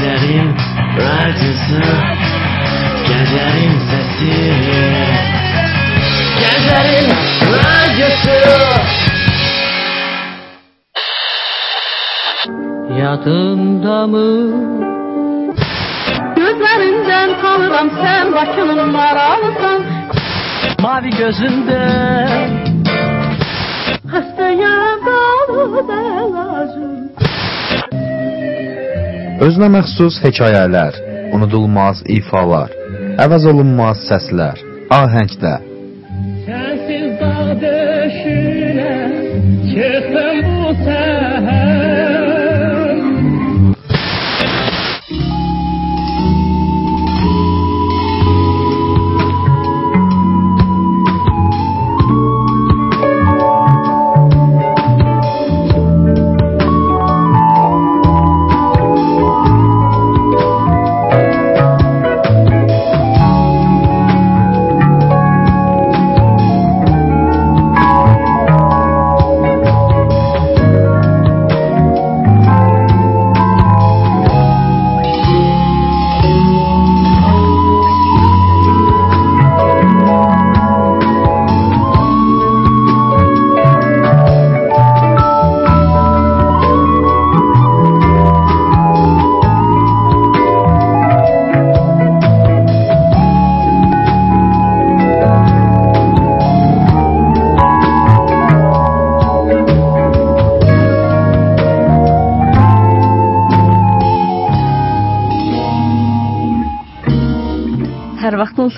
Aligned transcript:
Gecenin 0.00 0.48
radyosu 0.98 1.80
Gecenin 3.08 3.72
sesi 3.88 4.36
Gecenin 6.40 7.08
radyosu 7.52 8.38
Yadında 13.00 14.06
mı? 14.06 14.30
Gözlerinden 16.36 17.30
tanırım 17.42 17.90
sen 18.02 18.34
başının 18.34 18.92
maralısan 18.92 19.82
Mavi 20.82 21.10
gözünde. 21.10 21.80
Hastaya 24.10 24.76
qalıb 25.04 25.88
əlacım 25.88 27.00
Özünə 29.40 29.70
məxsus 29.72 30.18
hekayələr, 30.20 30.98
unudulmaz 31.32 32.02
ifalar, 32.12 32.74
əvəz 33.24 33.46
olunmaz 33.48 34.02
səslər, 34.10 34.60
ahəngdə 34.92 35.54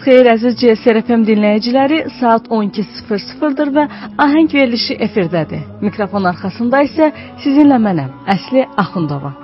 xeyir 0.04 0.30
əziz 0.34 0.58
CSR 0.60 1.02
FM 1.02 1.26
dinləyiciləri. 1.28 2.02
Saat 2.20 2.48
12:00-dır 2.48 3.72
və 3.76 3.86
ahəng 4.26 4.50
verilişi 4.54 4.98
efirdədir. 5.06 5.62
Mikrofon 5.86 6.28
arxasında 6.32 6.84
isə 6.88 7.12
sizinlə 7.44 7.80
mənəm, 7.86 8.12
Əsli 8.36 8.68
Axundova. 8.76 9.41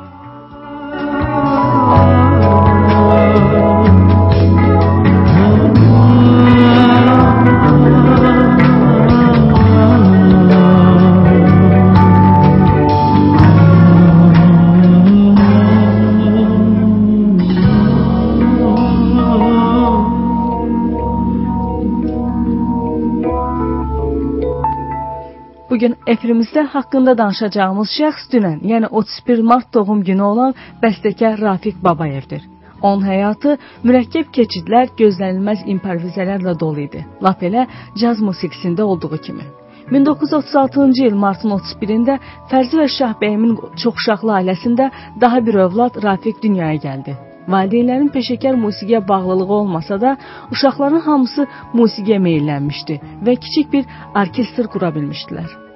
Bu 25.79 25.81
gün 25.81 25.95
efirimizdə 26.11 26.63
haqqında 26.71 27.13
danışacağımız 27.19 27.91
şəxs 27.97 28.25
dünən, 28.33 28.57
yəni 28.67 28.89
31 29.01 29.43
mart 29.51 29.67
doğum 29.75 30.01
günü 30.09 30.23
olan 30.29 30.55
bəstəkar 30.83 31.37
Rafiq 31.41 31.77
Babayevdir. 31.85 32.41
Onun 32.83 33.05
həyatı 33.07 33.53
mürəkkəb 33.87 34.33
keçidlər, 34.39 34.89
gözlənilməz 35.01 35.63
improvizələrlə 35.75 36.57
dolu 36.63 36.83
idi. 36.87 37.05
Lap 37.23 37.45
elə 37.49 37.69
caz 38.03 38.23
musiqisində 38.29 38.83
olduğu 38.83 39.21
kimi. 39.27 39.47
1936-cı 39.93 41.07
il 41.11 41.15
martın 41.27 41.55
31-də 41.59 42.19
Fərzi 42.51 42.81
və 42.81 42.89
Şahbəyimin 42.97 43.55
çoxuşaqlı 43.85 44.35
ailəsində 44.41 44.91
daha 45.21 45.45
bir 45.47 45.61
övlad 45.67 46.03
Rafiq 46.09 46.43
dünyaya 46.43 46.83
gəldi. 46.89 47.15
Valideynlərin 47.55 48.11
peşəkar 48.19 48.59
musiqiyə 48.65 49.05
bağlılığı 49.09 49.55
olmasa 49.61 50.01
da, 50.01 50.17
uşaqların 50.51 51.07
hamısı 51.07 51.47
musiqiyə 51.79 52.19
meylənmişdi 52.27 53.01
və 53.31 53.39
kiçik 53.47 53.73
bir 53.73 53.89
orkestr 54.25 54.67
qura 54.75 54.91
bilmişdilər. 54.99 55.68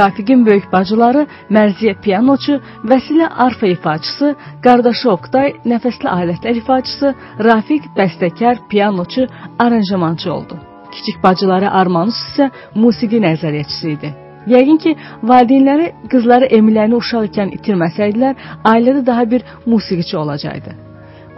Rafiqin 0.00 0.46
böyük 0.46 0.66
bacıları 0.72 1.26
Mərziyə 1.56 1.94
pianoçu, 2.04 2.56
Vəsilə 2.90 3.26
arfa 3.44 3.68
ifaçısı, 3.74 4.32
qardaşı 4.64 5.10
Oqtay 5.16 5.52
nəfəsli 5.72 6.08
alətlər 6.14 6.60
ifaçısı, 6.62 7.12
Rafiq 7.48 7.90
bəstəkar, 7.98 8.64
pianoçu, 8.72 9.26
aranjmançı 9.64 10.32
oldu. 10.32 10.58
Kiçik 10.94 11.22
bacıları 11.22 11.70
Armanus 11.80 12.18
isə 12.30 12.50
musiqi 12.74 13.20
nəzəriyyəçisi 13.26 13.94
idi. 13.96 14.12
Yəqin 14.54 14.78
ki, 14.82 14.96
valideynləri 15.30 15.88
qızları 16.12 16.48
Emiləni 16.58 16.96
uşaq 16.96 17.26
ikən 17.30 17.56
itirməsəydilər, 17.58 18.38
ailədə 18.72 19.06
daha 19.06 19.30
bir 19.32 19.44
musiqiçi 19.66 20.16
olacaqdı. 20.22 20.76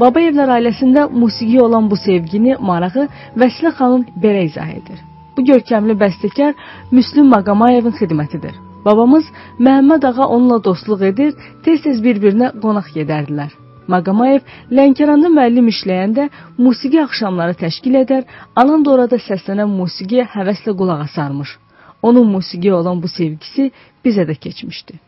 Babayevlər 0.01 0.59
ailəsində 0.59 1.09
musiqiyə 1.23 1.65
olan 1.69 1.91
bu 1.91 1.99
sevgini, 2.07 2.57
marağı 2.71 3.09
Vəsilə 3.43 3.75
xanım 3.79 4.07
belə 4.25 4.47
izah 4.51 4.71
edir. 4.81 5.09
Bu 5.37 5.45
görkəmli 5.49 5.97
bəstəkar 6.03 6.55
Müslüm 6.91 7.33
Maqamayevin 7.35 7.97
xidmətidir. 8.01 8.55
Babamız 8.85 9.29
Məhəmməd 9.67 10.05
ağa 10.11 10.27
onunla 10.27 10.59
dostluq 10.65 11.03
edir, 11.11 11.35
tez-tez 11.65 12.03
bir-birinə 12.05 12.53
qonaq 12.65 12.91
gedərdilər. 12.97 13.53
Maqamayev 13.93 14.43
Lənkəranda 14.79 15.31
müəllim 15.37 15.71
işləyəndə 15.73 16.29
musiqi 16.59 17.01
axşamları 17.03 17.55
təşkil 17.65 17.99
edər, 18.03 18.27
anan 18.57 18.85
da 18.85 18.95
orada 18.97 19.19
səslənən 19.29 19.71
musiqiyə 19.81 20.27
həvəslə 20.35 20.77
qulaq 20.81 21.07
asarmış. 21.07 21.57
Onun 22.03 22.29
musiqiyə 22.37 22.75
olan 22.81 23.03
bu 23.03 23.09
sevgisi 23.09 23.71
bizə 24.05 24.27
də 24.29 24.39
keçmişdi. 24.45 24.99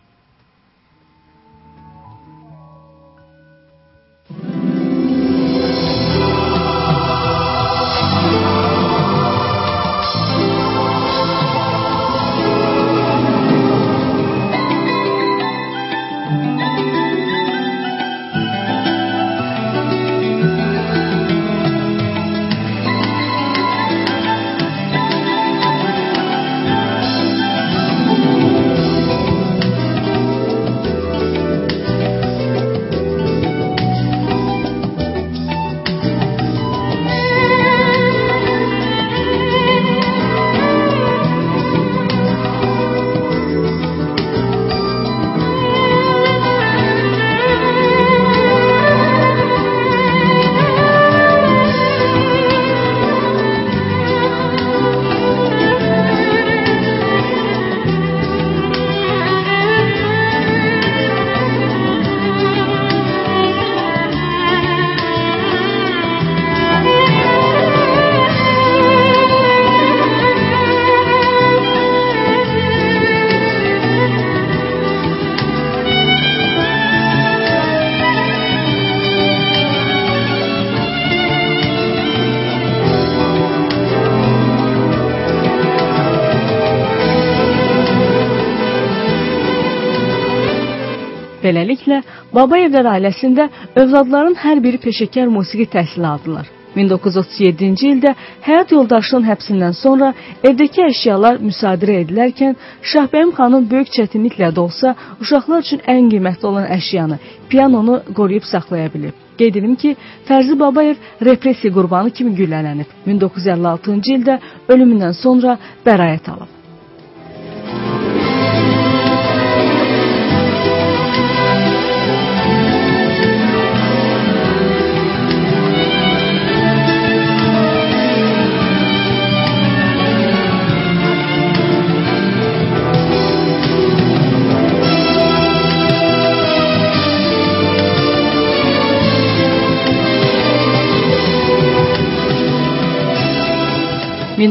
Beləliklə, 91.44 92.02
Babayevlər 92.34 92.88
ailəsində 92.96 93.48
övladların 93.76 94.36
hər 94.44 94.60
biri 94.64 94.80
peşəkar 94.88 95.32
musiqi 95.38 95.66
təhsili 95.76 96.06
aldılar. 96.08 96.48
1937-ci 96.74 97.90
ildə 97.94 98.14
həyat 98.46 98.72
yoldaşının 98.74 99.26
həbsindən 99.28 99.76
sonra 99.78 100.12
evdəki 100.48 100.82
əşyalar 100.88 101.38
müsadirə 101.42 102.00
edilərkən 102.04 102.56
Şahbəyim 102.92 103.34
xanım 103.36 103.68
böyük 103.70 103.92
çətinliklə 103.96 104.50
də 104.56 104.64
olsa 104.64 104.94
uşaqlar 105.22 105.62
üçün 105.66 105.84
ən 105.94 106.10
qiymətli 106.12 106.50
olan 106.50 106.66
əşyanı, 106.78 107.20
pianonu 107.52 108.00
qoruyub 108.18 108.48
saxlaya 108.50 108.90
bilib. 108.94 109.14
Qeyd 109.38 109.60
edim 109.60 109.74
ki, 109.76 109.96
Fərzi 110.28 110.58
Babayev 110.58 110.98
repressiya 111.28 111.74
qurbanı 111.74 112.10
kimi 112.18 112.34
güllələnib. 112.40 112.90
1956-cı 113.06 114.18
ildə 114.18 114.38
ölümündən 114.68 115.16
sonra 115.22 115.58
bəraət 115.86 116.30
alıb. 116.34 116.63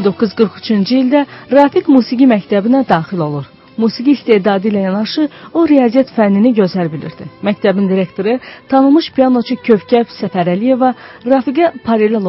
1943-cü 0.04 1.02
ildə 1.04 1.26
Rafiq 1.52 1.90
Musiqi 1.92 2.28
Məktəbinə 2.28 2.84
daxil 2.90 3.22
olur. 3.24 3.46
Musiqi 3.78 4.14
istedadı 4.14 4.70
ilə 4.70 4.84
yanaşı 4.86 5.28
o 5.54 5.64
riyaziyyat 5.68 6.12
fənnini 6.14 6.52
gözəl 6.60 6.92
bilirdi. 6.94 7.26
Məktəbin 7.48 7.88
direktoru 7.90 8.38
tanınmış 8.70 9.10
pianoçu 9.16 9.58
Kövkəb 9.68 10.12
Səfərəliyeva 10.20 10.94
Rafiqə 11.26 11.72
paralel 11.86 12.20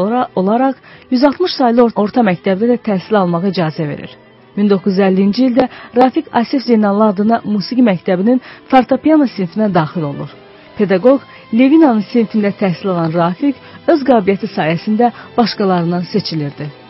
olaraq 0.41 0.79
160 1.11 1.56
saylı 1.59 1.88
orta 2.05 2.25
məktəbdə 2.31 2.71
də 2.73 2.79
təhsil 2.88 3.19
almağa 3.21 3.50
icazə 3.50 3.88
verir. 3.88 4.15
1950-ci 4.56 5.44
ildə 5.49 5.69
Rafiq 5.97 6.31
Asif 6.32 6.62
Zeynallı 6.62 7.05
adına 7.12 7.41
musiqi 7.44 7.82
məktəbinin 7.82 8.41
fortepiano 8.70 9.27
sinfinə 9.27 9.69
daxil 9.75 10.06
olur. 10.12 10.31
Pedaqoq 10.79 11.20
Levinanın 11.53 12.06
sinfində 12.12 12.55
təhsil 12.62 12.94
alan 12.94 13.12
Rafiq 13.12 13.61
öz 13.93 14.00
qabiliyyəti 14.09 14.49
sayəsində 14.55 15.12
başqalarından 15.37 16.09
seçilirdi. 16.15 16.84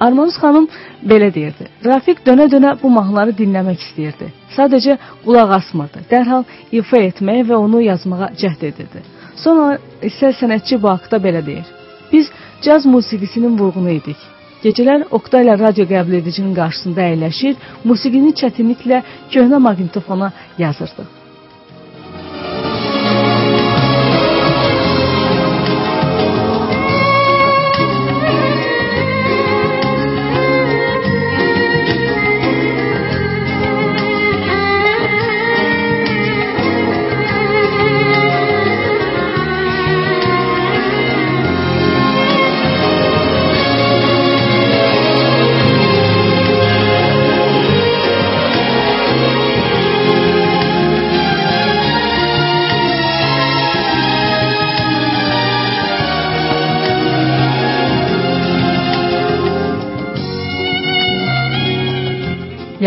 Armanus 0.00 0.36
xanım 0.42 0.68
belə 1.10 1.28
deyirdi. 1.34 1.68
Rafiq 1.84 2.20
dönə-dönə 2.26 2.74
bu 2.82 2.90
mahnıları 2.92 3.32
dinləmək 3.40 3.80
istəyirdi. 3.86 4.28
Sadəcə 4.56 4.98
qulaq 5.24 5.54
asmırdı. 5.58 6.04
Dərhal 6.10 6.44
ifa 6.80 7.00
etməyə 7.08 7.46
və 7.50 7.56
onu 7.64 7.80
yazmağa 7.86 8.30
cəhd 8.42 8.68
edirdi. 8.70 9.02
Sonra 9.44 9.78
isə 10.10 10.32
sənətçi 10.40 10.80
bu 10.82 10.92
haqda 10.92 11.20
belə 11.26 11.44
deyir. 11.46 11.66
Biz 12.12 12.30
caz 12.64 12.86
musiqisinin 12.86 13.58
vurğunu 13.58 13.90
idik. 13.98 14.20
Gecələr 14.64 15.04
Oktayla 15.18 15.58
radio 15.58 15.84
qəbul 15.88 16.20
edicinin 16.20 16.54
qarşısında 16.56 17.10
əyləşir, 17.12 17.54
musiqini 17.84 18.32
çətinliklə 18.40 19.02
köhnə 19.32 19.60
maqnitofona 19.68 20.32
yazırdıq. 20.58 21.15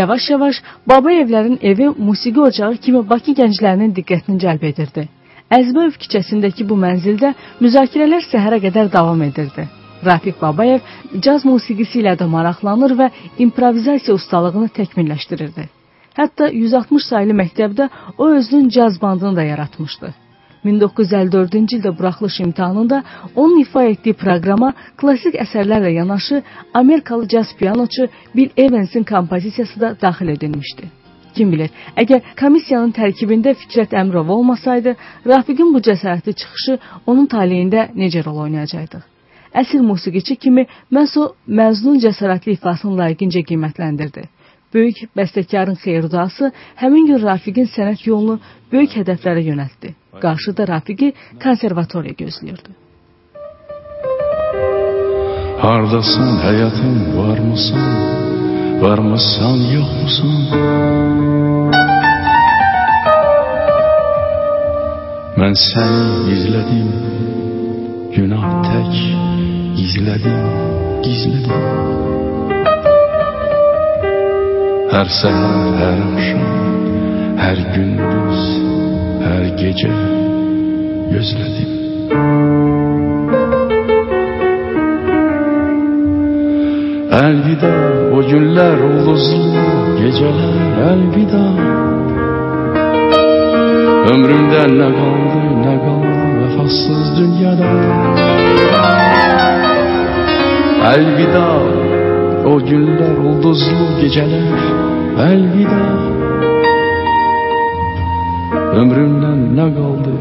Yavaş-yavaş 0.10 0.56
Babayevlərin 0.88 1.60
evi 1.62 1.90
musiqi 1.98 2.42
ocağı 2.42 2.78
kimi 2.78 3.02
Bakı 3.10 3.34
gənclərinin 3.40 3.92
diqqətini 3.98 4.40
cəlb 4.44 4.64
edirdi. 4.70 5.04
Əzbəyev 5.58 6.00
küçəsindəki 6.02 6.66
bu 6.70 6.78
mənzildə 6.84 7.30
müzakirələr 7.62 8.26
səhərə 8.26 8.58
qədər 8.64 8.90
davam 8.96 9.22
edirdi. 9.22 9.68
Rafiq 10.08 10.42
Babayev 10.42 10.88
caz 11.26 11.46
musiqisi 11.46 12.02
ilə 12.02 12.16
də 12.22 12.26
maraqlanır 12.36 12.95
və 13.02 13.12
improvizasiya 13.45 14.16
ustalığını 14.18 14.72
təkmilləşdirirdi. 14.80 15.68
Hətta 16.18 16.50
160 16.57 17.06
saylı 17.12 17.38
məktəbdə 17.44 17.90
o 18.18 18.31
özünün 18.40 18.74
caz 18.80 19.02
bandını 19.02 19.36
da 19.36 19.44
yaratmışdı. 19.52 20.14
1954-cü 20.66 21.80
ildə 21.80 21.92
buraxılış 21.97 22.39
imtahanında 22.39 23.04
onun 23.35 23.59
ifa 23.61 23.83
etdiyi 23.83 24.13
proqrama 24.13 24.73
klassik 24.97 25.35
əsərlərlə 25.44 25.92
yanaşı 25.94 26.44
Amerikalı 26.73 27.28
caz 27.28 27.56
pianoçu 27.59 28.07
Bill 28.35 28.49
Evansin 28.57 29.04
kompozisiyası 29.04 29.81
da 29.81 29.95
daxil 30.01 30.28
edilmişdi. 30.28 30.89
Kim 31.35 31.51
bilir, 31.51 31.69
əgər 31.95 32.33
komissiyanın 32.39 32.92
tərkibində 32.92 33.54
Fikrət 33.56 33.94
Əmrov 34.01 34.31
olmasaydı, 34.33 34.95
Rafiqin 35.28 35.73
bu 35.73 35.80
cəsarətli 35.85 36.33
çıxışı 36.42 36.80
onun 37.06 37.30
taleyində 37.31 37.85
necə 37.95 38.25
rol 38.25 38.42
oynayacaqdı? 38.47 39.04
Əsl 39.61 39.85
musiqiçi 39.85 40.35
kimi 40.35 40.66
məhz 40.94 41.16
o 41.21 41.30
məzun 41.59 42.01
cəsarətli 42.04 42.57
ifasını 42.57 42.97
layiqincə 43.01 43.45
qiymətləndirdi. 43.51 44.25
Böyük 44.73 44.97
bəstəkarın 45.18 45.80
xeyir-duası 45.81 46.52
həmin 46.81 47.07
gün 47.09 47.23
Rafiqin 47.23 47.66
sənət 47.73 48.06
yolunu 48.06 48.38
böyük 48.71 48.99
hədəflərə 48.99 49.42
yönəltdi. 49.47 49.95
Qarşıda 50.21 50.68
Rafiqi 50.68 51.14
konservatoriya 51.44 52.14
gözləyirdi. 52.19 52.76
Hardasan 55.59 56.38
həyatım, 56.45 56.99
varmısan? 57.18 57.88
Varmısan, 58.83 59.57
yoxmusan? 59.76 60.38
Mən 65.40 65.57
səni 65.66 66.35
izlədim, 66.35 66.88
günah 68.16 68.47
tək 68.69 68.95
izlədim, 69.88 70.40
gizlədim. 71.04 72.19
Hər 74.90 75.10
səhər, 75.14 75.66
hər 75.78 76.00
axşam, 76.02 76.46
hər 77.38 77.60
gündüz, 77.76 78.40
hər 79.22 79.44
gecə 79.60 79.90
gözlədim. 81.12 81.76
Əlvida 87.19 87.69
o 88.18 88.24
günlər 88.31 88.81
ulduzlu 88.88 89.68
gecələr 90.00 90.58
əlvida 90.88 91.44
Ömrümdə 94.10 94.66
nə 94.74 94.90
qaldı, 94.98 95.44
nə 95.68 95.76
qaldı 95.86 96.34
vəfasız 96.42 97.14
dünyada 97.19 97.72
Əlvida 100.96 101.46
o 102.48 102.56
günlər 102.64 103.18
ulduzlu 103.30 103.88
gecələr 104.00 104.64
əlvida 105.26 105.84
Ömrümdən 108.80 109.40
nə 109.58 109.66
qaldı, 109.76 110.14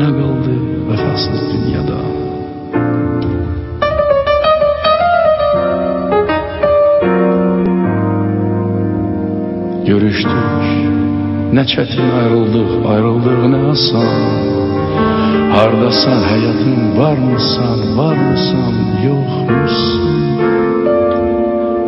nə 0.00 0.08
qaldı 0.18 0.54
vəfasız 0.88 1.44
dünyada? 1.52 1.98
Görüşdük, 9.88 10.68
nə 11.56 11.64
çətin 11.72 12.08
ayrıldıq, 12.20 12.72
ayrıldıq 12.94 13.44
nə 13.54 13.60
asan 13.72 14.10
Hardasan 15.54 16.20
həyatım, 16.30 16.80
varmısan, 16.98 17.80
varmısan, 17.98 18.74
yoxmusan 19.06 20.03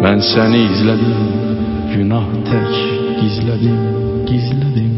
Mən 0.05 0.21
səni 0.21 0.61
izlədim, 0.69 1.21
günah 1.93 2.27
tək 2.49 2.75
gizlədim, 3.21 3.79
gizlədim 4.29 4.93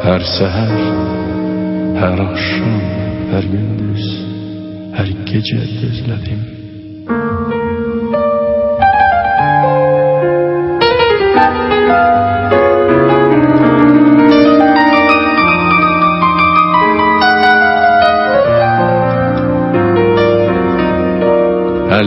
Hər 0.00 0.24
səhər, 0.34 0.72
hər 2.00 2.24
axşam, 2.26 2.78
hər 3.34 3.50
gündüz, 3.52 4.08
hər 4.96 5.12
gecə 5.30 5.60
gözlədim 5.76 6.48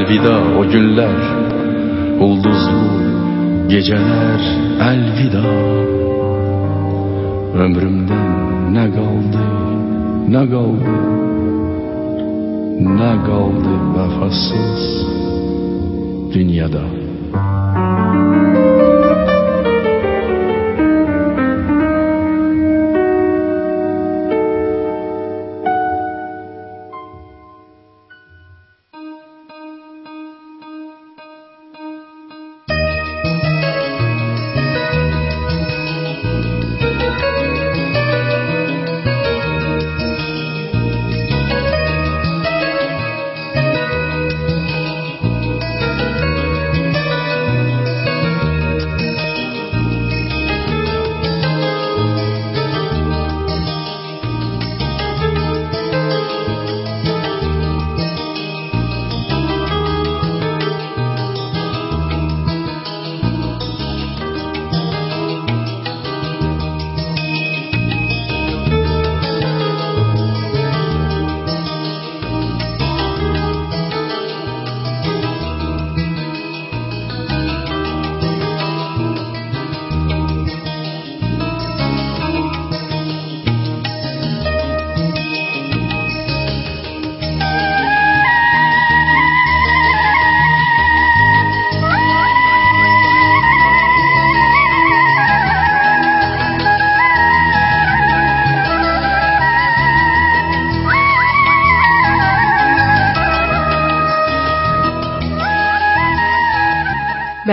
Əlvida 0.04 0.32
o 0.60 0.62
günlər 0.68 1.20
Ulduzlu 2.26 3.68
gecələr 3.72 4.42
Əlvida 4.84 5.44
Ömrümdən 7.64 8.34
nə 8.76 8.84
qaldı 8.98 9.46
Nə 10.36 10.44
qaldı 10.52 10.98
Nə 13.00 13.14
qaldı 13.30 13.78
vəfasız 13.96 14.84
dünyada 16.36 16.84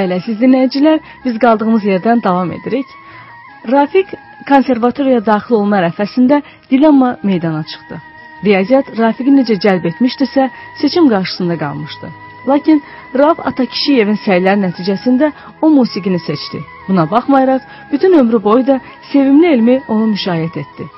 Bəli, 0.00 0.16
siz 0.25 0.38
dinləyicilər, 0.40 1.00
biz 1.25 1.35
qaldığımız 1.45 1.83
yerdən 1.85 2.23
davam 2.25 2.52
edirik. 2.57 2.92
Rafiq 3.69 4.14
konservatoriyaya 4.49 5.25
daxil 5.26 5.59
olma 5.59 5.80
ərəfəsində 5.80 6.38
dilemma 6.71 7.11
meydana 7.30 7.61
çıxdı. 7.73 7.99
Riyaziyyat 8.47 8.87
Rafiqi 8.99 9.35
necə 9.35 9.59
cəlb 9.64 9.85
etmişdisə, 9.90 10.47
seçim 10.83 11.11
qarşısında 11.12 11.59
qalmışdı. 11.64 12.09
Lakin 12.49 12.80
Rauf 13.21 13.42
Atakişiyevin 13.50 14.16
səyləri 14.25 14.62
nəticəsində 14.62 15.28
o 15.61 15.71
musiqini 15.75 16.21
seçdi. 16.28 16.62
Buna 16.88 17.04
baxmayaraq, 17.11 17.69
bütün 17.92 18.16
ömrü 18.23 18.42
boyu 18.45 18.66
da 18.66 18.80
sevimli 19.12 19.52
elmi 19.52 19.76
onu 19.88 20.14
müşayiət 20.14 20.59
etdi. 20.64 20.88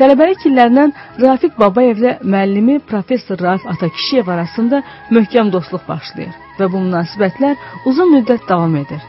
Tələbəlik 0.00 0.46
illərindən 0.48 0.94
Rafiq 1.20 1.58
Babayevlə 1.60 2.14
müəllimi 2.24 2.78
professor 2.88 3.36
Rauf 3.44 3.60
Atakişiyev 3.68 4.30
arasında 4.32 4.80
möhkəm 5.12 5.52
dostluq 5.52 5.82
başlayır 5.88 6.34
və 6.58 6.66
bu 6.72 6.78
münasibətlər 6.86 7.54
uzun 7.90 8.08
müddət 8.14 8.42
davam 8.48 8.74
edir. 8.80 9.00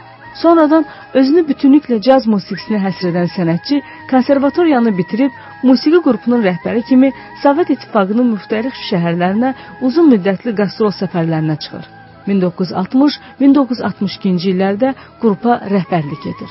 Sonradan 0.41 0.83
özünü 1.21 1.41
bütünlüklə 1.47 1.97
caz 2.07 2.23
musiqisinə 2.33 2.79
həsr 2.83 3.05
edən 3.11 3.29
sənətçi 3.37 3.75
konservatoriyanı 4.11 4.91
bitirib 4.97 5.31
musiqi 5.63 5.99
qrupunun 6.09 6.41
rəhbəri 6.49 6.81
kimi 6.91 7.09
Sovet 7.43 7.69
İttifaqının 7.77 8.27
müxtəlif 8.35 8.75
şəhərlərinə 8.89 9.49
uzun 9.87 10.05
müddətli 10.11 10.51
qastrol 10.59 10.93
səfərlərinə 10.99 11.55
çıxır. 11.63 11.85
1960-1962-ci 12.27 14.47
illərdə 14.55 14.89
qrupa 15.23 15.53
rəhbərlik 15.71 16.23
edir. 16.35 16.49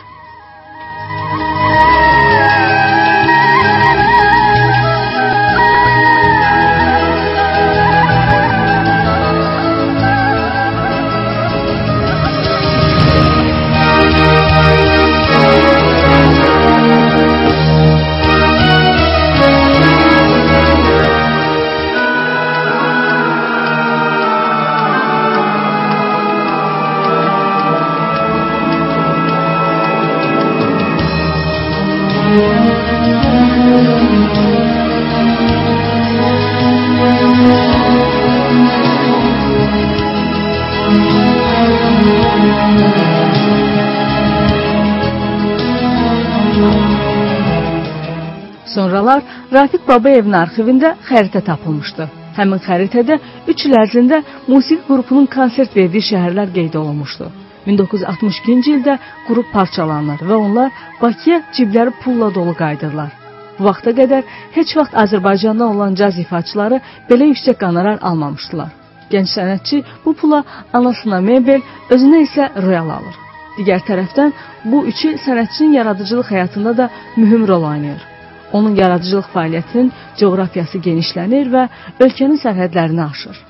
Rafiq 49.50 49.82
Babayevin 49.88 50.34
arxivində 50.38 50.92
xəritə 51.08 51.40
tapılmışdı. 51.42 52.04
Həmin 52.36 52.60
xəritədə 52.62 53.16
3 53.50 53.62
il 53.66 53.72
ərzində 53.80 54.20
musiqi 54.46 54.84
qrupunun 54.86 55.24
konsert 55.32 55.72
verdiyi 55.74 56.06
şəhərlər 56.08 56.52
qeyd 56.54 56.76
olunmuşdu. 56.78 57.26
1962-ci 57.66 58.76
ildə 58.76 58.94
qrup 59.26 59.48
parçalanır 59.52 60.22
və 60.28 60.36
onlar 60.36 60.70
Bakıya 61.00 61.40
cibləri 61.56 61.92
pulla 62.02 62.28
dolu 62.34 62.54
qayıdırlar. 62.60 63.10
Bu 63.58 63.66
vaxta 63.66 63.90
qədər 63.98 64.22
heç 64.54 64.76
vaxt 64.78 64.94
Azərbaycandan 65.02 65.74
olan 65.74 65.98
caz 65.98 66.20
ifaçıları 66.22 66.78
belə 67.10 67.28
yüksək 67.32 67.58
qonorar 67.64 67.98
almamışdılar. 68.10 68.70
Gənc 69.10 69.34
sənətçi 69.34 69.82
bu 70.04 70.14
pula 70.14 70.44
anasına 70.72 71.18
mebel, 71.26 71.66
özünə 71.90 72.22
isə 72.28 72.46
royal 72.62 72.94
alır. 73.00 73.18
Digər 73.58 73.82
tərəfdən 73.90 74.32
bu 74.70 74.86
üç 74.94 75.04
il 75.10 75.18
sənətçinin 75.26 75.76
yaradıcılıq 75.80 76.32
həyatında 76.36 76.76
da 76.84 76.90
mühüm 77.16 77.48
rol 77.50 77.66
oynayır. 77.72 78.09
Onun 78.52 78.74
yaradıcılıq 78.76 79.30
fəaliyyətinin 79.34 79.92
coğrafiyası 80.20 80.82
genişlənir 80.86 81.52
və 81.54 81.68
ölkənin 82.06 82.40
sərhədlərini 82.42 83.04
aşır. 83.10 83.49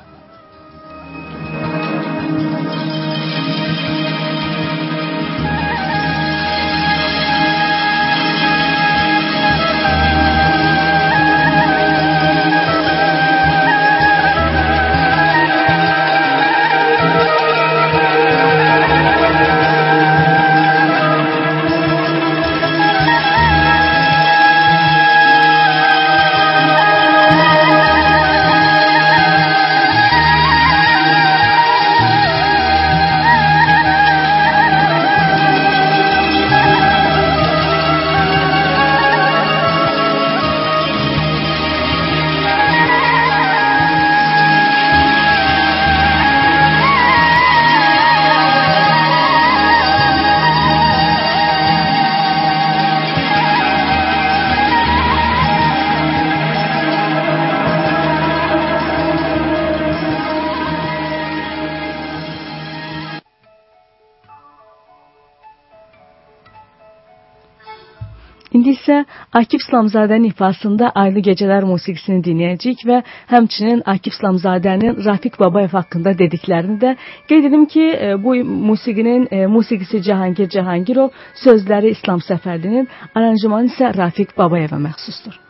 İsə 68.90 69.04
Akif 69.32 69.60
İslamzadənin 69.62 70.28
ifasında 70.30 70.90
Aylı 70.94 71.22
Gecələr 71.28 71.66
musiqisini 71.68 72.22
dinləyəcəyik 72.26 72.84
və 72.90 73.02
həmçinin 73.32 73.82
Akif 73.86 74.16
İslamzadənin 74.16 75.04
Rafiq 75.06 75.38
Babayev 75.40 75.76
haqqında 75.78 76.16
dediklərini 76.22 76.78
də 76.84 76.94
qeyd 77.28 77.50
edim 77.50 77.66
ki, 77.66 77.84
e, 78.06 78.24
bu 78.24 78.34
musiqinin 78.70 79.28
e, 79.30 79.46
musiqisi 79.46 80.02
Cahangir 80.02 80.48
Cahangirov, 80.48 81.10
sözləri 81.44 81.94
İslam 81.96 82.24
Səfərdinin, 82.30 82.88
aranjmanı 83.14 83.70
isə 83.74 83.94
Rafiq 83.96 84.36
Babayeva 84.38 84.82
məxsusdur. 84.88 85.49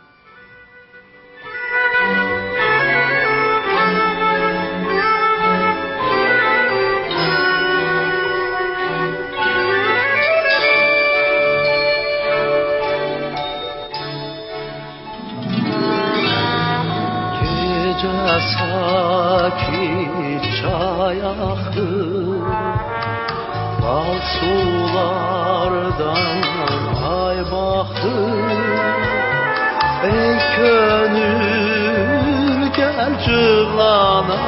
Sakit 18.56 20.44
çay 20.62 21.18
aktı 21.23 21.88
Bal 23.82 24.14
sulardan 24.35 26.38
ay 27.20 27.38
baktı 27.52 28.16
Ey 30.04 30.37
gönül 30.56 32.59
gel 32.76 33.12
cığlana 33.25 34.44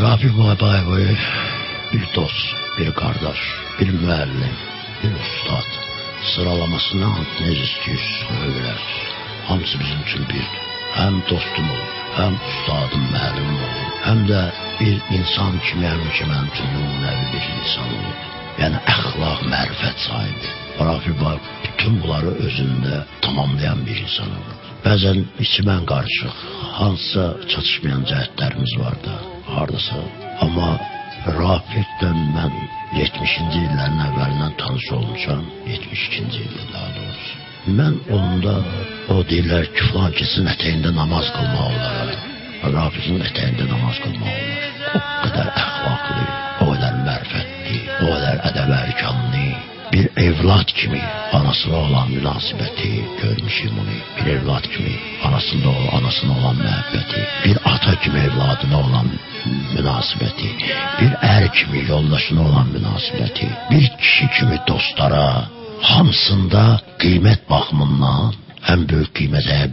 Rafik 0.02 0.34
Babayev 0.38 1.18
bir 1.94 2.06
dost, 2.16 2.48
bir 2.78 2.92
kardeş, 3.02 3.42
bir 3.80 3.90
müəllim, 4.04 4.56
bir 5.04 5.14
ustad. 5.24 5.70
Sıralamasına 6.36 7.10
ne 7.42 7.52
istiyorsun 7.52 8.28
öyler. 8.46 8.82
Hamısı 9.48 9.80
bizim 9.80 10.02
için 10.02 10.30
birdir. 10.30 10.62
Hem 10.94 11.22
dostum 11.22 11.70
olur, 11.70 11.92
hem 12.18 12.34
ustadım, 12.34 13.06
müəllimim 13.14 13.60
olur. 13.68 13.90
Hem 14.04 14.28
de 14.28 14.42
bir 14.80 15.18
insan 15.18 15.54
kimi 15.66 15.86
əmin 15.86 16.12
ki, 16.18 16.24
mənim 16.32 16.50
üçün 16.54 16.68
nümunəvi 16.76 17.26
bir 17.34 17.46
insan 17.60 17.88
olur. 17.98 18.18
Yəni 18.62 18.78
əxlaq, 18.96 19.40
mərifət 19.54 19.98
sahibi. 20.08 20.61
Rafik 20.80 21.20
Babayev 21.20 21.42
bütün 21.64 21.94
bunları 22.04 22.32
özündə 22.46 22.96
tamamlayan 23.22 23.80
bir 23.86 23.98
insan 24.06 24.30
olur. 24.40 24.58
Bəzən 24.86 25.20
içimən 25.46 25.84
qarışıq, 25.92 26.36
hansısa 26.80 27.26
çatışmayan 27.52 28.04
cəhətlərimiz 28.12 28.74
var 28.82 28.96
da, 29.06 29.16
hardasa. 29.56 30.00
Amma 30.46 30.70
Rafiqlə 31.40 32.12
mən 32.36 32.54
70-ci 32.98 33.62
illərin 33.66 34.00
əvvəlindən 34.08 34.54
tanış 34.62 34.88
olmuşam, 34.98 35.44
72-ci 35.70 36.44
ildə 36.48 36.68
daha 36.74 36.90
doğrusu. 36.98 37.34
Mən 37.80 37.98
onda 38.18 38.56
o 39.14 39.20
deyirlər 39.32 39.68
ki, 39.76 39.90
filan 39.90 40.16
kesin 40.20 40.50
ətəyində 40.54 40.94
namaz 41.02 41.30
qılmaq 41.36 41.68
olar. 41.68 42.16
Rafiqin 42.78 43.22
ətəyində 43.30 43.68
namaz 43.74 44.02
qılmaq 44.06 44.32
olar. 44.38 44.70
O 44.92 45.04
qədər 45.26 45.52
əxlaqlı, 45.66 46.24
o 46.64 46.72
qədər 46.72 47.04
mərifətli, 47.10 47.84
o 48.00 48.10
qədər 48.16 48.42
ədəb 48.50 48.74
ərkanlı, 48.80 49.46
bir 49.94 50.06
evlad 50.18 50.70
kimi 50.80 51.02
anasına 51.34 51.76
olan 51.76 52.08
münasibəti 52.16 52.92
görmüşüm 53.22 53.74
onu. 53.82 53.96
Bir 54.18 54.32
evlad 54.32 54.66
kimi 54.74 54.96
anasında 55.28 55.70
o 55.70 55.98
anasına 55.98 56.34
olan 56.38 56.58
məhəbbəti, 56.66 57.22
bir 57.46 57.58
ata 57.74 57.96
kimi 58.04 58.20
evladına 58.20 58.78
olan 58.86 59.08
münasibəti, 59.76 60.50
bir 61.00 61.12
ər 61.36 61.46
kimi 61.58 61.80
yoldaşına 61.90 62.42
olan 62.50 62.68
münasibəti, 62.76 63.48
bir 63.72 63.88
kişi 64.02 64.28
kimi 64.40 64.58
dostlara 64.68 65.28
hamısında 65.82 66.64
qiymət 67.04 67.42
baxımından 67.50 68.36
ən 68.72 68.90
böyük 68.90 69.16
qiymət 69.18 69.48
əgər 69.56 69.72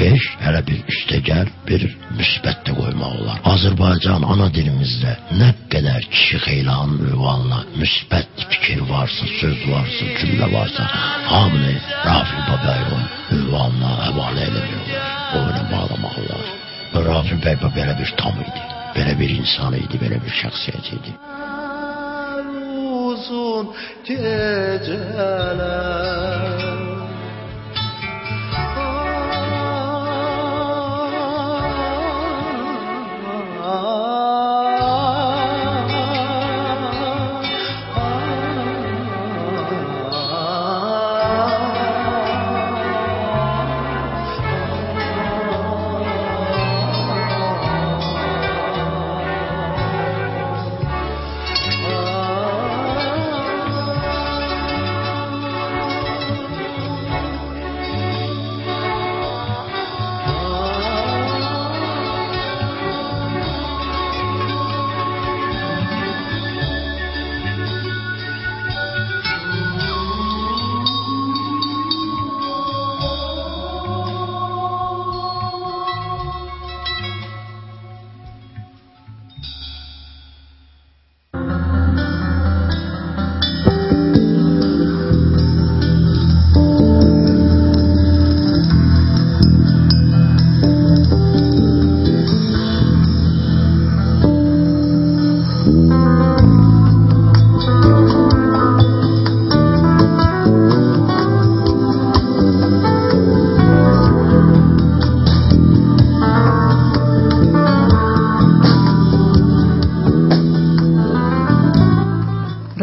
5-dirsə, 0.00 0.40
5 0.40 0.40
hələ 0.44 0.60
bir 0.68 0.80
üstəgəl 0.92 1.48
bir 1.68 1.84
müsbət 2.16 2.62
də 2.66 2.74
qoymaq 2.76 3.16
olar. 3.20 3.40
Azərbaycan 3.52 4.24
ana 4.32 4.48
dilimizdə 4.54 5.12
nə 5.40 5.50
qədər 5.72 6.06
kişi 6.14 6.40
xeylanın 6.46 7.10
ünvanına 7.10 7.60
müsbət 7.76 8.44
fikir 8.52 8.80
varsa, 8.88 9.28
söz 9.40 9.60
varsa, 9.68 10.08
cümlə 10.20 10.48
varsa, 10.54 10.88
hamını 11.28 11.74
Rafi 12.06 12.40
Babayevin 12.48 13.04
ünvanına 13.38 13.92
həvalə 14.06 14.48
eləmək 14.48 14.74
olar. 14.80 15.06
İlə 15.40 15.62
bağlamaq 15.74 16.20
olar. 16.24 16.46
Və 16.94 17.06
Rafi 17.06 17.40
bəy 17.44 17.56
belə 17.62 17.94
bir 18.00 18.10
tam 18.20 18.36
idi. 18.46 18.62
Belə 18.96 19.12
bir 19.20 19.30
insan 19.36 19.72
idi, 19.78 19.96
belə 20.02 20.18
bir 20.24 20.32
şəxsiyyət 20.42 20.94
idi. 20.98 21.12
uzun 23.10 23.66
geceler 24.06 24.90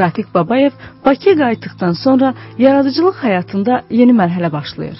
Rafiq 0.07 0.27
Babayev 0.33 0.71
Bakıya 1.05 1.35
qayıtdıqdan 1.41 1.93
sonra 2.03 2.33
yaradıcılıq 2.65 3.17
həyatında 3.25 3.73
yeni 3.99 4.13
mərhələ 4.21 4.49
başlayır. 4.51 4.97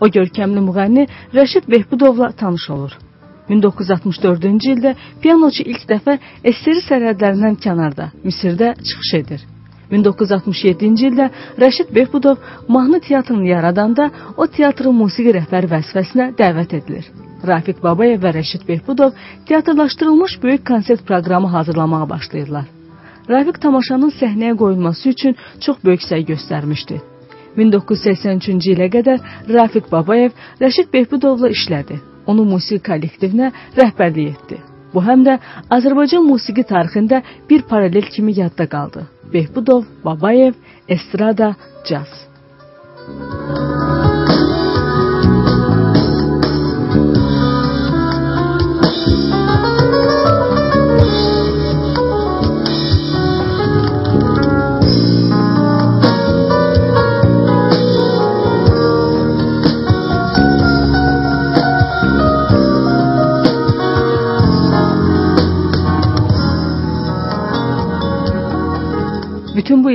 O 0.00 0.06
görkəmli 0.16 0.60
müğənni 0.68 1.04
Rəşid 1.38 1.64
Behbudovla 1.72 2.28
tanış 2.40 2.70
olur. 2.74 2.92
1964-cü 3.50 4.70
ildə 4.74 4.92
pianoçu 5.22 5.62
ilk 5.72 5.82
dəfə 5.90 6.14
SSR 6.52 6.80
sərhədlərindən 6.88 7.58
kənarda, 7.64 8.06
Misirdə 8.24 8.68
çıxış 8.86 9.10
edir. 9.20 9.40
1967-ci 9.92 11.10
ildə 11.10 11.26
Rəşid 11.62 11.92
Behbudov 11.96 12.36
mahnı 12.68 13.00
teatrını 13.00 13.48
yaradanda 13.48 14.10
o 14.36 14.46
teatrın 14.46 14.96
musiqi 15.02 15.36
rəhbəri 15.38 15.70
vəzifəsinə 15.74 16.30
dəvət 16.40 16.78
edilir. 16.80 17.04
Rafiq 17.50 17.82
Babayev 17.82 18.24
və 18.24 18.32
Rəşid 18.38 18.64
Behbudov 18.68 19.12
teatrlaşdırılmış 19.48 20.42
böyük 20.42 20.66
konsert 20.66 21.06
proqramı 21.06 21.48
hazırlamağa 21.56 22.08
başlayırlar. 22.10 22.75
Rafiq 23.30 23.58
tamaşanın 23.62 24.12
səhnəyə 24.20 24.56
qoyulması 24.62 25.08
üçün 25.08 25.36
çox 25.64 25.76
böyük 25.84 26.02
səy 26.06 26.26
göstərmişdi. 26.30 27.00
1983-cü 27.56 28.74
ilə 28.76 28.88
qədər 28.92 29.24
Rafiq 29.56 29.90
Babayev 29.92 30.36
Rəşid 30.60 30.92
Behbudovla 30.92 31.50
işlədi. 31.56 31.98
Onun 32.26 32.48
musiqi 32.54 32.82
kollektivinə 32.90 33.52
rəhbərlik 33.78 34.34
etdi. 34.34 34.60
Bu 34.94 35.02
həm 35.08 35.24
də 35.26 35.38
Azərbaycan 35.76 36.24
musiqi 36.26 36.64
tarixində 36.66 37.22
bir 37.50 37.66
paralel 37.70 38.06
kimi 38.14 38.36
yadda 38.38 38.68
qaldı. 38.74 39.06
Behbudov, 39.32 39.84
Babayev, 40.04 40.54
Estrada, 40.88 41.54
Caz. 41.88 42.12
Bütün 43.08 44.25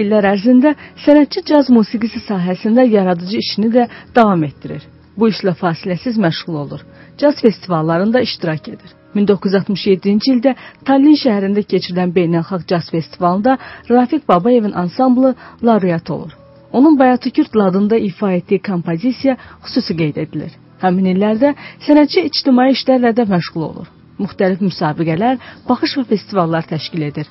illər 0.03 0.27
ərzində 0.33 0.73
sənətçi 1.05 1.45
caz 1.51 1.69
musiqisi 1.77 2.21
sahəsində 2.29 2.85
yaradıcı 2.95 3.37
işini 3.43 3.69
də 3.75 3.87
davam 4.15 4.43
etdirir. 4.49 4.83
Bu 5.17 5.29
işlə 5.29 5.53
fasiləsiz 5.61 6.17
məşğul 6.25 6.55
olur. 6.63 6.81
Caz 7.17 7.41
festivallarında 7.41 8.21
iştirak 8.27 8.67
edir. 8.73 8.91
1967-ci 9.15 10.31
ildə 10.35 10.53
Tallin 10.87 11.17
şəhərində 11.23 11.63
keçirilən 11.73 12.13
beynəlxalq 12.15 12.67
caz 12.71 12.89
festivalında 12.95 13.57
Rafiq 13.89 14.23
Babayevin 14.29 14.71
ansamblı 14.71 15.35
laureat 15.63 16.09
olur. 16.09 16.31
Onun 16.71 16.99
Bayatı 16.99 17.31
Kürt 17.31 17.55
ladında 17.55 17.97
ifa 17.97 18.31
etdiyi 18.31 18.61
kompozisiya 18.61 19.37
xüsusi 19.65 19.97
qeyd 20.01 20.21
edilir. 20.23 20.51
Həmin 20.81 21.11
illərdə 21.13 21.53
sənətçi 21.87 22.25
ictimai 22.29 22.71
işlərlə 22.77 23.11
də 23.17 23.27
məşğul 23.33 23.67
olur. 23.69 23.91
Müxtəlif 24.21 24.63
müsabiqələr, 24.63 25.37
baxış 25.69 25.97
və 25.99 26.07
festivallar 26.15 26.67
təşkil 26.73 27.09
edir. 27.11 27.27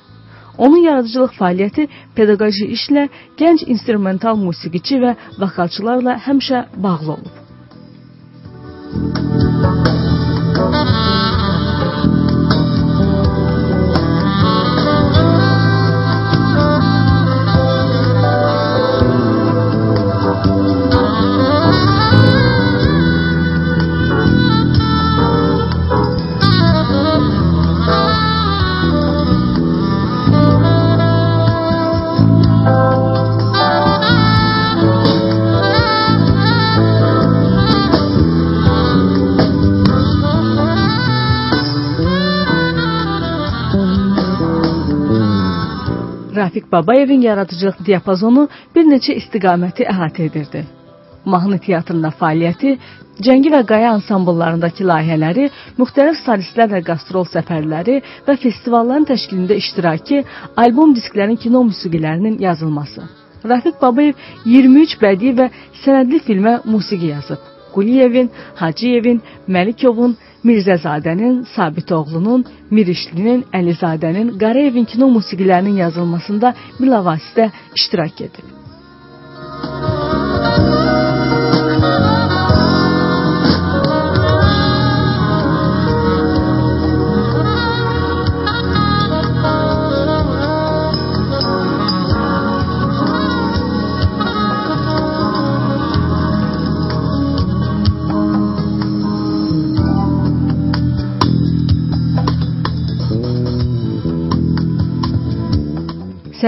Onun 0.65 0.81
yaradıcılıq 0.87 1.33
fəaliyyəti 1.39 1.87
pedaqoji 2.17 2.69
işlə, 2.77 3.07
gənc 3.41 3.65
instrumental 3.73 4.35
musiqiçi 4.45 5.01
və 5.03 5.15
vokalçılarla 5.41 6.19
həmişə 6.29 6.65
bağlı 6.85 7.15
olub. 7.17 7.35
Rafiq 10.71 11.00
Babayevin 46.71 47.21
yaradıcılıq 47.21 47.85
diapazonu 47.85 48.47
bir 48.75 48.85
neçə 48.87 49.15
istiqaməti 49.21 49.87
əhatə 49.93 50.27
edirdi. 50.29 50.63
Mahnı 51.25 51.57
teatrında 51.65 52.09
fəaliyyəti, 52.19 52.77
Cəngi 53.21 53.51
və 53.53 53.59
Qaya 53.69 53.91
ansambllarındakı 53.97 54.85
layihələri, 54.89 55.49
müxtəlif 55.77 56.21
solistlərlə 56.23 56.79
qastrol 56.87 57.27
səfərləri 57.29 57.99
və 58.27 58.37
festivalların 58.43 59.05
təşkilində 59.11 59.57
iştirakı, 59.61 60.23
albom 60.63 60.95
disklərin 60.97 61.37
kino 61.43 61.61
musiqilərinin 61.67 62.39
yazılması. 62.41 63.03
Rafiq 63.51 63.77
Babayev 63.81 64.15
23 64.45 64.97
bədii 65.03 65.35
və 65.37 65.49
sənədli 65.83 66.23
filmə 66.25 66.55
musiqi 66.65 67.11
yazıb. 67.11 67.43
Quliyevin, 67.75 68.31
Hacıyevin, 68.55 69.21
Məlikovun, 69.47 70.17
Mirzəzadənin, 70.47 71.43
Sabitoğlunun, 71.55 72.45
Mirişlinin, 72.71 73.43
Əlizadənin, 73.53 74.33
Qarayevin 74.41 74.87
kino 74.93 75.09
musiqilərinin 75.17 75.77
yazılmasında 75.83 76.55
bilavasitə 76.79 77.51
iştirak 77.75 78.21
edib. 78.29 78.60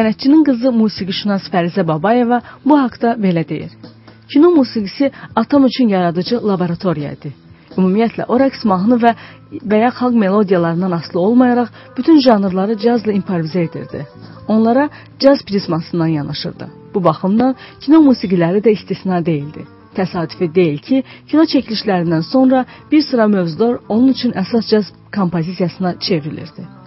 Sənətçinin 0.03 0.41
qızı 0.43 0.71
musiqişünas 0.75 1.45
Fərizə 1.51 1.83
Babayeva 1.87 2.41
bu 2.67 2.75
haqda 2.79 3.13
belə 3.25 3.43
deyir. 3.51 3.69
Kino 4.31 4.49
musiqisi 4.55 5.11
atam 5.41 5.65
üçün 5.65 5.87
yaradıcı 5.93 6.41
laboratoriyadır. 6.47 7.31
Ümumiyyətlə 7.77 8.25
o 8.27 8.39
rəqs 8.41 8.65
mahnı 8.71 8.97
və 9.03 9.13
və 9.69 9.79
ya 9.83 9.93
xalq 9.99 10.19
melodiyalarından 10.25 10.97
asılı 10.99 11.19
olmayaraq 11.27 11.71
bütün 11.97 12.19
janrları 12.25 12.77
cazla 12.85 13.15
improvizə 13.19 13.63
edirdi. 13.69 14.03
Onlara 14.47 14.89
caz 15.19 15.45
prizmasından 15.47 16.11
yanaşırdı. 16.17 16.67
Bu 16.93 17.03
baxımdan 17.03 17.55
kino 17.79 18.03
musiqiləri 18.09 18.59
də 18.67 18.75
istisna 18.77 19.25
deyildi. 19.25 19.67
Təsadüfi 19.95 20.53
deyil 20.55 20.79
ki, 20.87 21.03
kino 21.31 21.47
çəkilişlərindən 21.55 22.31
sonra 22.33 22.65
bir 22.91 23.01
sıra 23.09 23.27
mövzular 23.27 23.79
onun 23.89 24.07
üçün 24.07 24.31
əsas 24.31 24.69
caz 24.71 24.95
kompozisiyasına 25.15 25.99
çevrilirdi. 25.99 26.82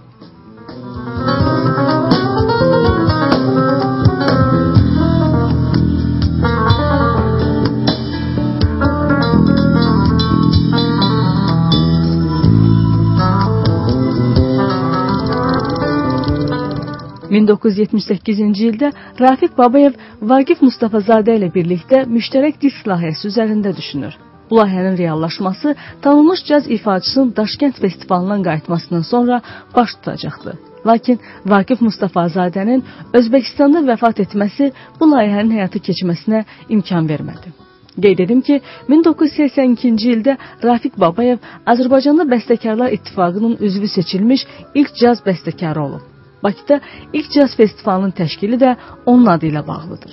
...1978-ci 17.47 18.69
ildə 18.71 18.93
Rafiq 19.21 19.57
Babayev 19.59 19.99
Vaqif 20.31 20.63
Mustafazadə 20.67 21.37
ilə 21.39 21.51
birlikdə 21.55 22.05
müştərək 22.11 22.61
disk 22.63 22.89
layihəsi 22.91 23.29
üzərində 23.31 23.75
düşünür. 23.77 24.17
Bu 24.51 24.59
layihənin 24.59 24.99
reallaşması 24.99 25.75
tanınmış 26.03 26.45
caz 26.49 26.71
ifaçısının 26.71 27.33
Daşkənd 27.37 27.81
festivalından 27.83 28.43
qayıtmasından 28.43 29.03
sonra 29.03 29.41
baş 29.77 29.95
tutacaqdı. 29.95 30.59
Lakin 30.87 31.21
Vaqif 31.47 31.81
Mustafazadənin 31.83 32.83
Özbəkistanda 33.19 33.83
vəfat 33.91 34.23
etməsi 34.27 34.73
bu 35.01 35.11
layihənin 35.13 35.57
həyata 35.59 35.83
keçməsinə 35.89 36.45
imkan 36.69 37.09
vermədi. 37.09 37.55
Qeyd 38.03 38.19
edim 38.27 38.43
ki, 38.47 38.61
1982-ci 38.89 40.11
ildə 40.17 40.37
Rafiq 40.65 40.99
Babayev 41.01 41.39
Azərbaycanda 41.67 42.29
Bəstəkarlar 42.35 42.93
İttifaqının 42.99 43.57
üzvü 43.61 43.89
seçilmiş 43.89 44.47
ilk 44.75 44.95
caz 45.01 45.25
bəstəkarı 45.27 45.81
olub. 45.89 46.16
Bakıda 46.47 46.81
ilk 47.13 47.33
caz 47.35 47.57
festivalının 47.57 48.15
təşkili 48.23 48.57
də 48.63 48.77
onun 49.07 49.27
adı 49.35 49.51
ilə 49.51 49.67
bağlıdır. 49.67 50.13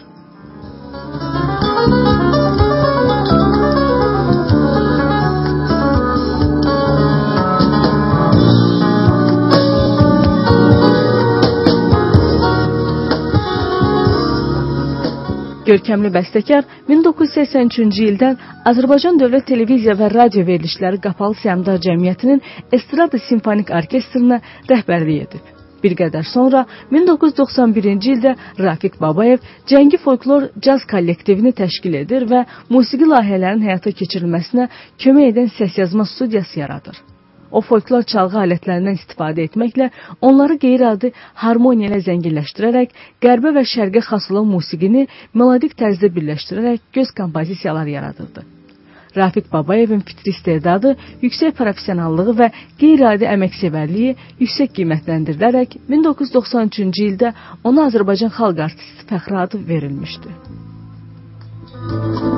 Görkəmli 15.67 16.10
bəstəkar 16.17 16.65
1983-cü 16.89 18.08
ildən 18.10 18.41
Azərbaycan 18.72 19.22
Dövlət 19.22 19.52
Televiziya 19.54 19.93
və 20.02 20.10
Radio 20.17 20.50
Verilişləri 20.50 21.00
Qapalı 21.08 21.38
Səhmdar 21.46 21.78
Cəmiyyətinin 21.88 22.41
Estrada 22.80 23.22
Simfonik 23.30 23.69
Orkestrına 23.82 24.41
rəhbərlik 24.72 25.28
edib. 25.28 25.53
Bir 25.84 25.96
qədər 26.00 26.28
sonra 26.28 26.65
1991-ci 26.91 28.13
ildə 28.15 28.36
Rafiq 28.60 29.00
Babayev 29.02 29.43
Cəngi 29.69 30.00
Folklor 30.04 30.50
Caz 30.63 30.86
kollektivini 30.89 31.52
təşkil 31.58 32.00
edir 32.04 32.28
və 32.30 32.46
musiqi 32.69 33.10
layihələrinin 33.10 33.67
həyata 33.67 33.91
keçirilməsinə 34.02 34.69
kömək 35.04 35.34
edən 35.34 35.52
səsyazma 35.58 36.08
studiyası 36.15 36.60
yaradır. 36.60 37.04
o 37.54 37.62
folklor 37.62 38.02
çalğı 38.12 38.39
alətlərindən 38.43 38.96
istifadə 38.98 39.43
etməklə 39.48 39.89
onları 40.30 40.56
qeyri-adi 40.63 41.12
harmoniya 41.43 41.91
ilə 41.91 42.00
zənginləşdirərək 42.08 42.98
qərbə 43.26 43.54
və 43.60 43.63
şərqə 43.76 44.02
xas 44.10 44.32
olan 44.34 44.50
musiqini 44.56 45.06
melodik 45.38 45.78
tərzdə 45.84 46.10
birləşdirərək 46.17 46.82
göz 46.98 47.13
kompozisiyalar 47.22 47.93
yaradırdı. 47.98 48.48
Rafiq 49.17 49.49
Babayevin 49.54 50.02
fitri 50.08 50.34
istedadı, 50.34 50.95
yüksək 51.21 51.56
professionallığı 51.60 52.36
və 52.41 52.49
qeyri-adi 52.82 53.30
əməksevərliyi 53.36 54.15
yüksək 54.41 54.76
qiymətləndirilərək 54.80 55.80
1993-cü 55.89 57.10
ildə 57.13 57.34
ona 57.63 57.89
Azərbaycan 57.91 58.34
xalq 58.38 58.63
artisti 58.69 59.10
fəxri 59.10 59.41
adı 59.45 59.65
verilmişdi. 59.69 60.38
Müzik 61.84 62.33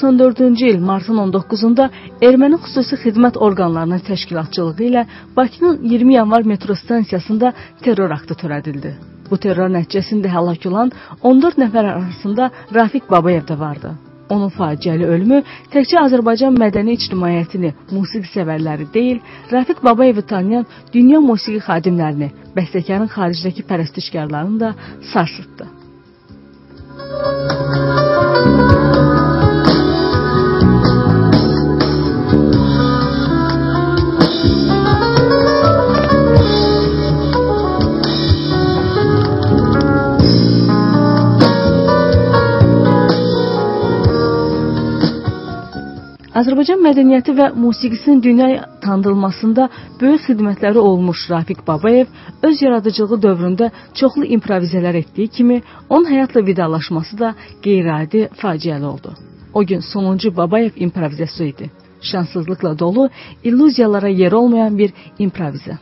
1994-cü 0.00 0.66
il 0.66 0.80
martın 0.80 1.18
19-da 1.20 1.88
erməni 2.24 2.58
xüsusi 2.64 2.96
xidmət 3.04 3.36
orqanlarının 3.36 4.02
təşkilatçılığı 4.08 4.84
ilə 4.88 5.06
Bakının 5.36 5.80
20 5.82 6.14
yanvar 6.14 6.42
metro 6.42 6.74
stansiyasında 6.74 7.52
terror 7.82 8.10
aktı 8.10 8.34
törədildi. 8.42 8.94
Bu 9.30 9.36
terror 9.36 9.68
nəticəsində 9.70 10.30
həlak 10.32 10.66
olan 10.68 10.92
14 11.22 11.58
nəfər 11.64 11.90
arasında 11.94 12.50
Rafiq 12.74 13.10
Babayev 13.10 13.44
də 13.50 13.58
vardı. 13.58 13.92
Onun 14.30 14.50
faciəli 14.54 15.06
ölümü 15.06 15.42
təkcə 15.74 16.04
Azərbaycan 16.04 16.54
mədəni 16.54 16.94
ictimaiyyətini, 16.98 17.72
musiqi 17.90 18.30
sevərləri 18.30 18.86
deyil, 18.94 19.18
Rafiq 19.52 19.82
Babayevi 19.84 20.22
tanıyan 20.22 20.66
dünya 20.94 21.20
musiqi 21.20 21.60
xadimlərini, 21.66 22.30
bəstəkarın 22.56 23.10
xaricdəki 23.16 23.66
pərəstişkarlarını 23.70 24.60
da 24.60 24.74
sarsıtdı. 25.12 25.68
Azərbaycan 46.40 46.78
mədəniyyəti 46.80 47.32
və 47.36 47.46
musiqisinin 47.58 48.20
dünya 48.24 48.46
tanınmasında 48.80 49.66
böyük 50.00 50.22
xidmətləri 50.28 50.80
olmuş 50.90 51.24
Rafiq 51.32 51.60
Babayev 51.66 52.14
öz 52.48 52.62
yaradıcılığı 52.64 53.18
dövründə 53.24 53.68
çoxlu 54.00 54.24
improvizələr 54.36 55.00
etdiyi 55.02 55.28
kimi, 55.36 55.58
onun 55.88 56.08
həyatla 56.12 56.44
vidalaşması 56.46 57.18
da 57.18 57.34
qeyri-adi 57.66 58.22
faciəli 58.42 58.86
oldu. 58.92 59.12
O 59.54 59.64
gün 59.66 59.80
sonuncu 59.92 60.36
Babayev 60.36 60.80
improvizası 60.86 61.44
idi. 61.44 61.70
Şanssızlıqla 62.12 62.78
dolu, 62.78 63.10
illüziyalara 63.44 64.08
yer 64.08 64.32
olmayan 64.32 64.78
bir 64.78 64.92
improvizə. 65.18 65.76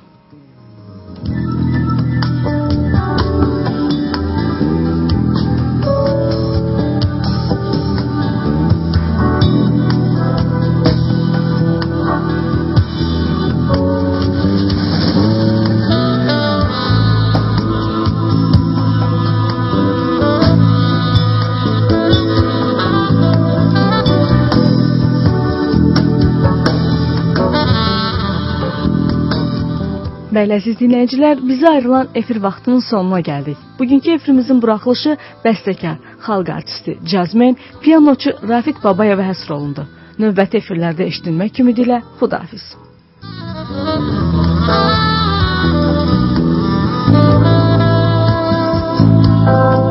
Bəli, 30.39 30.55
əziz 30.55 30.77
dinləyicilər, 30.79 31.41
bizə 31.43 31.67
ayrılan 31.67 32.13
efir 32.21 32.39
vaxtının 32.45 32.83
sonuna 32.87 33.19
gəldik. 33.27 33.63
Bugünkü 33.79 34.13
efirimizin 34.15 34.61
buraxılışı 34.63 35.17
bəstəkar, 35.43 35.97
xalq 36.27 36.53
artisti, 36.59 36.95
cazmen, 37.13 37.57
pianoçu 37.83 38.31
Rafiq 38.53 38.79
Babayeva 38.85 39.27
həsr 39.33 39.51
olundu. 39.57 39.89
Növbəti 40.23 40.63
efirlərdə 40.63 41.11
eşidilmək 41.11 41.59
ümidi 41.65 41.89
ilə 41.89 41.99
xudahafiz. 42.23 42.71
Thank 49.49 49.83
you. 49.83 49.88